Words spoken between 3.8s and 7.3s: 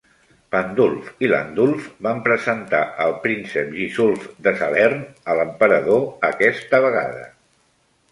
Gisulf de Salern a l'emperador aquesta vegada.